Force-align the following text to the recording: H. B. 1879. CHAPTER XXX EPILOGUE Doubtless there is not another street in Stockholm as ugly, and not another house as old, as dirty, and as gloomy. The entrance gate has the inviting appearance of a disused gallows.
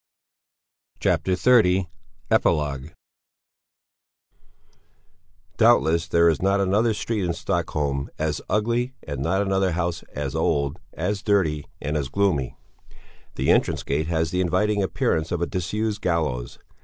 H. 0.99 1.03
B. 1.03 1.09
1879. 1.31 1.85
CHAPTER 1.85 1.89
XXX 2.31 2.35
EPILOGUE 2.35 2.93
Doubtless 5.57 6.07
there 6.07 6.27
is 6.27 6.41
not 6.41 6.59
another 6.59 6.95
street 6.95 7.23
in 7.23 7.33
Stockholm 7.33 8.09
as 8.17 8.41
ugly, 8.49 8.95
and 9.07 9.21
not 9.21 9.43
another 9.43 9.73
house 9.73 10.01
as 10.15 10.35
old, 10.35 10.79
as 10.93 11.21
dirty, 11.21 11.67
and 11.79 11.95
as 11.95 12.09
gloomy. 12.09 12.57
The 13.35 13.51
entrance 13.51 13.83
gate 13.83 14.07
has 14.07 14.31
the 14.31 14.41
inviting 14.41 14.81
appearance 14.81 15.31
of 15.31 15.39
a 15.39 15.45
disused 15.45 16.01
gallows. 16.01 16.57